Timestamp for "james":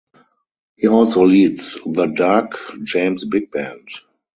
2.83-3.23